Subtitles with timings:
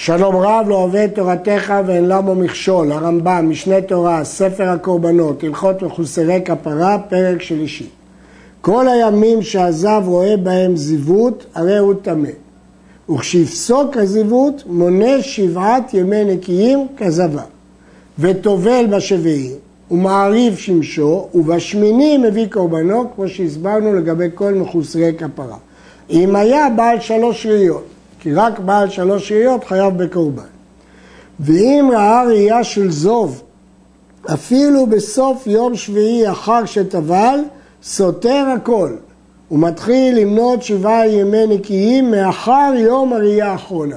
[0.00, 6.40] שלום רב לא את תורתך ואין למו מכשול, הרמב"ם, משנה תורה, ספר הקורבנות, הלכות מחוסרי
[6.44, 7.86] כפרה, פרק שלישי.
[8.60, 12.28] כל הימים שהזב רואה בהם זיוות, הרי הוא טמא.
[13.10, 17.42] וכשיפסוק הזיוות, מונה שבעת ימי נקיים כזבה.
[18.18, 19.52] וטובל בשביעי,
[19.90, 25.56] ומעריב שמשו, ובשמיני מביא קורבנו, כמו שהסברנו לגבי כל מחוסרי כפרה.
[26.10, 30.42] אם היה בעל שלוש ראיות, כי רק בעל שלוש ראיות חייב בקורבן.
[31.40, 33.42] ואם ראה ראייה של זוב,
[34.34, 37.40] אפילו בסוף יום שביעי אחר שטבל,
[37.82, 38.92] סותר הכל.
[39.48, 43.96] הוא מתחיל למנות שבעה ימי נקיים מאחר יום הראייה האחרונה.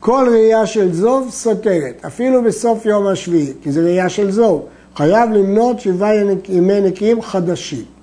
[0.00, 4.62] כל ראייה של זוב סותרת, אפילו בסוף יום השביעי, כי זה ראייה של זוב.
[4.96, 6.14] חייב למנות שבעה
[6.48, 7.95] ימי נקיים חדשים.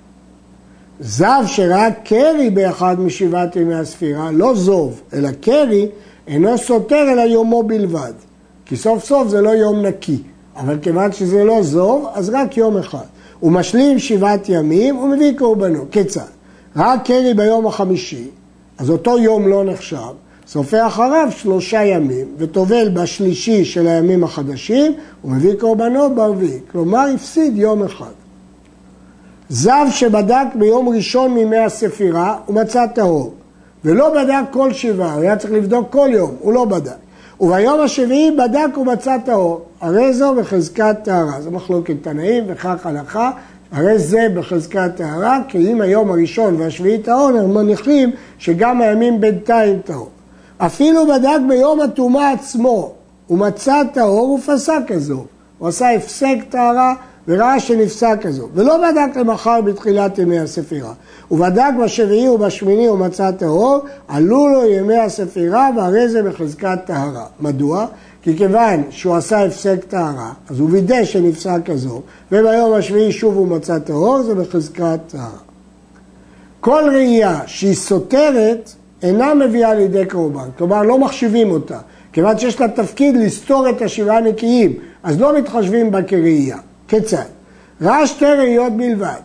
[1.00, 5.88] זב שראה קרי באחד משבעת ימי הספירה, לא זוב, אלא קרי,
[6.28, 8.12] אינו סותר אלא יומו בלבד.
[8.66, 10.18] כי סוף סוף זה לא יום נקי,
[10.56, 13.04] אבל כיוון שזה לא זוב, אז רק יום אחד.
[13.40, 15.84] הוא משלים שבעת ימים ומביא קורבנו.
[15.90, 16.20] כיצד?
[16.76, 18.28] ראה קרי ביום החמישי,
[18.78, 20.12] אז אותו יום לא נחשב,
[20.46, 24.92] סופר אחריו שלושה ימים, וטובל בשלישי של הימים החדשים,
[25.24, 26.58] ומביא קורבנו ברביעי.
[26.72, 28.23] כלומר, הפסיד יום אחד.
[29.54, 33.34] זב שבדק ביום ראשון מימי הספירה, הוא מצא טהור.
[33.84, 36.92] ולא בדק כל שבעה, הוא היה צריך לבדוק כל יום, הוא לא בדק.
[37.40, 41.40] וביום השביעי בדק ומצא טהור, הרי זו בחזקת טהרה.
[41.40, 43.30] זו מחלוקת תנאים וכך הלכה,
[43.72, 49.78] הרי זה בחזקת טהרה, כי אם היום הראשון והשביעי טהור, הם מניחים שגם הימים בינתיים
[49.84, 50.08] טהור.
[50.58, 52.92] אפילו בדק ביום הטומאה עצמו,
[53.26, 55.24] הוא מצא טהור ופסק כזו.
[55.58, 56.94] הוא עשה הפסק טהרה
[57.28, 58.48] וראה שנפסק כזו.
[58.54, 60.92] ולא בדק למחר בתחילת ימי הספירה.
[61.28, 67.26] הוא בדק בשביעי ובשמיני ומצא טהור, עלו לו ימי הספירה והרי זה בחזקת טהרה.
[67.40, 67.86] מדוע?
[68.22, 72.02] כי כיוון שהוא עשה הפסק טהרה, אז הוא וידא שנפסק כזו,
[72.32, 75.38] וביום השביעי שוב הוא מצא טהור, זה בחזקת טהרה.
[76.60, 81.78] כל ראייה שהיא סותרת, אינה מביאה לידי קורבן, כלומר לא מחשיבים אותה,
[82.12, 86.58] כיוון שיש לה תפקיד לסתור את השבעה נקיים, אז לא מתחשבים בה כראייה.
[86.94, 87.24] כיצד?
[87.82, 89.20] ראה שתי ראיות בלבד,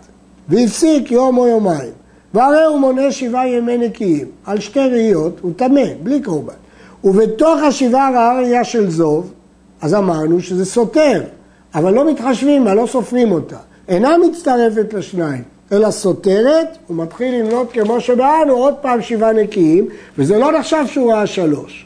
[0.50, 1.92] והפסיק יום או יומיים,
[2.34, 6.54] והרי הוא מונה שבעה ימי נקיים, על שתי ראיות הוא טמא, בלי קורבן.
[7.04, 9.32] ובתוך השבעה ראה ראייה של זוב,
[9.82, 11.24] אז אמרנו שזה סותר,
[11.76, 13.58] אבל לא מתחשבים בה, לא סופרים אותה.
[13.88, 19.88] אינה מצטרפת לשניים, אלא סותרת, הוא מתחיל למנות כמו שבאנו עוד פעם שבעה נקיים,
[20.18, 21.86] וזה לא נחשב שהוא ראה שלוש.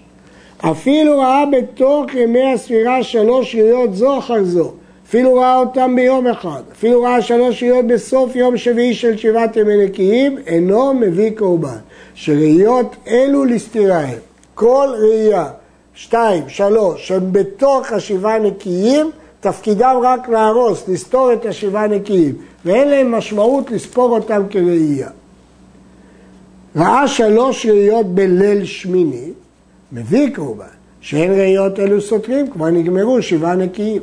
[0.60, 4.72] אפילו ראה בתוך ימי הספירה שלוש ראיות זו אחר זו.
[5.14, 9.86] אפילו ראה אותם ביום אחד, אפילו ראה שלוש ראיות בסוף יום שביעי של שבעת ימי
[9.86, 11.78] נקיים, אינו מביא קורבן.
[12.14, 14.18] שראיות אלו לסתירה הם.
[14.56, 15.48] כל ראייה,
[15.96, 22.36] שתיים, שלוש, שהם בתוך השבעה נקיים, תפקידם רק להרוס, לסתור את השבעה נקיים,
[22.66, 25.10] ואין להם משמעות לספור אותם כראייה.
[26.76, 29.32] ראה שלוש ראיות בליל שמיני,
[29.92, 30.66] מביא קורבן,
[31.02, 34.02] שאין ראיות אלו סותרים, כבר נגמרו שבעה נקיים.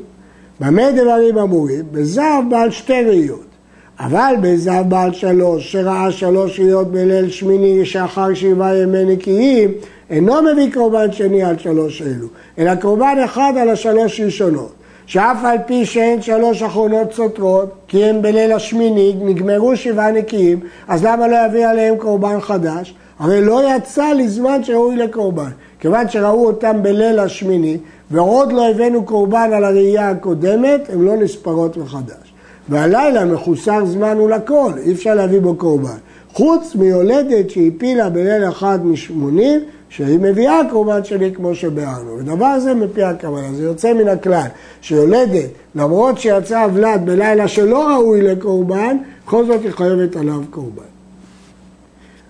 [0.60, 1.84] במה דברים אמורים?
[1.92, 3.44] בזהב בעל שתי ראיות.
[4.00, 9.70] אבל בזהב בעל שלוש, שראה שלוש ראיות בליל שמיני שאחר שבעה ימי נקיים,
[10.10, 12.26] אינו מביא קורבן שני על שלוש אלו,
[12.58, 14.72] אלא קורבן אחד על השלוש ראשונות.
[15.06, 21.04] שאף על פי שאין שלוש אחרונות סותרות, כי הם בליל השמיני, נגמרו שבעה נקיים, אז
[21.04, 22.94] למה לא יביא עליהם קורבן חדש?
[23.20, 25.50] הרי לא יצא לזמן שראוי לקורבן.
[25.80, 27.78] כיוון שראו אותם בליל השמיני,
[28.10, 32.34] ועוד לא הבאנו קורבן על הראייה הקודמת, הן לא נספרות מחדש.
[32.68, 35.96] והלילה מחוסר זמן הוא לכל, אי אפשר להביא בו קורבן.
[36.32, 42.18] חוץ מיולדת שהפילה בליל אחד משמונים, שהיא מביאה קורבן שלי כמו שביארנו.
[42.18, 44.46] ודבר זה מפי הכוונה, זה יוצא מן הכלל,
[44.80, 50.99] שיולדת, למרות שיצאה ולד בלילה שלא ראוי לקורבן, בכל זאת היא חייבת עליו קורבן.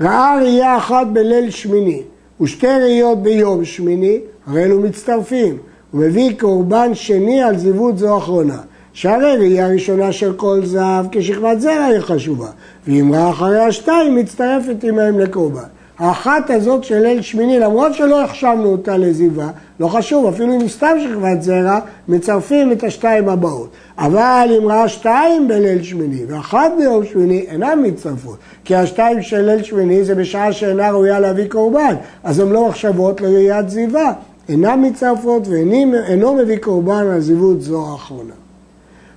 [0.00, 2.02] ראה ראייה אחת בליל שמיני
[2.40, 5.58] ושתי ראיות ביום שמיני, הרי אלו מצטרפים.
[5.90, 8.58] הוא מביא קורבן שני על זיוות זו אחרונה.
[8.92, 12.48] שהרי ראייה ראשונה של כל זהב כשכבת זרע היא חשובה,
[12.86, 15.60] ואם ראה אחרי השתיים מצטרפת עמהם לקורבן.
[16.00, 19.50] האחת הזאת של ליל שמיני, למרות שלא החשבנו אותה לזיווה,
[19.80, 23.68] לא חשוב, אפילו אם סתם שכבת זרע, מצרפים את השתיים הבאות.
[23.98, 28.36] אבל אם ראה שתיים בליל שמיני ואחת ביום שמיני, אינן מצטרפות.
[28.64, 31.94] כי השתיים של ליל שמיני זה בשעה שאינה ראויה להביא קורבן,
[32.24, 34.12] אז הן לא מחשבות לראיית זיווה.
[34.48, 38.34] אינן מצטרפות ואינו מביא קורבן על זיוות זו האחרונה.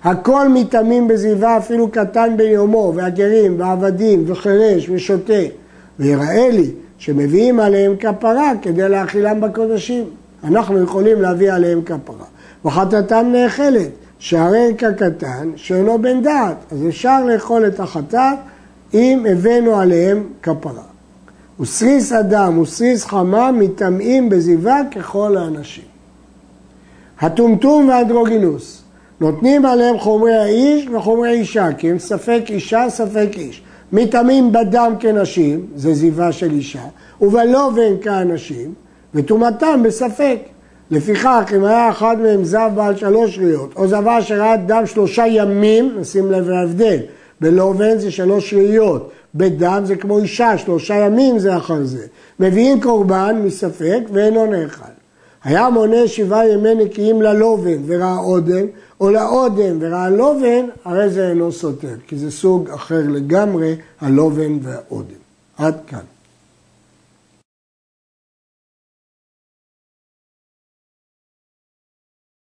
[0.03, 5.62] הכל מתאמים בזיווה אפילו קטן ביומו, והגרים, ועבדים, וחירש, ושוטה.
[5.99, 10.03] ויראה לי שמביאים עליהם כפרה כדי להאכילם בקודשים.
[10.43, 12.25] אנחנו יכולים להביא עליהם כפרה.
[12.65, 18.37] וחטאתם נאכלת, שהרקע קטן שאינו בן דעת, אז אפשר לאכול את החטאת
[18.93, 20.83] אם הבאנו עליהם כפרה.
[21.59, 25.83] וסריס אדם וסריס חמה מטמאים בזיווה ככל האנשים.
[27.19, 28.83] הטומטום והאנדרוגינוס
[29.19, 33.63] נותנים עליהם חומרי האיש וחומרי אישה, כי הם ספק אישה, ספק איש.
[33.93, 36.83] מטמאים בדם כנשים, זה זיווה של אישה,
[37.21, 38.73] ובלובן כאנשים,
[39.15, 40.37] וטומאתם בספק.
[40.91, 45.95] לפיכך, אם היה אחד מהם זב בעל שלוש ראיות, או זבה שראה דם שלושה ימים,
[45.99, 46.97] נשים לב להבדל,
[47.41, 52.05] בלובן זה שלוש ראיות, בדם זה כמו אישה, שלושה ימים זה אחר זה.
[52.39, 54.83] מביאים קורבן מספק ואינו נאכל.
[55.43, 58.65] היה מונה שבעה ימי נקיים ללובן וראה אודם,
[59.03, 65.23] או לאודם וראה לובן, הרי זה אינו סותר, כי זה סוג אחר לגמרי, הלובן והאודם.
[65.57, 66.12] עד כאן.